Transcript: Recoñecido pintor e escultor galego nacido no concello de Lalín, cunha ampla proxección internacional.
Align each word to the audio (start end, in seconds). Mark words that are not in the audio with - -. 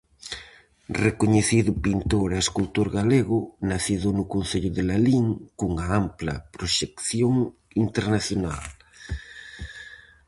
Recoñecido 1.05 1.71
pintor 1.85 2.27
e 2.35 2.41
escultor 2.45 2.87
galego 2.97 3.39
nacido 3.69 4.07
no 4.17 4.23
concello 4.33 4.71
de 4.77 4.83
Lalín, 4.89 5.27
cunha 5.57 5.85
ampla 6.01 6.33
proxección 6.55 7.35
internacional. 7.85 8.63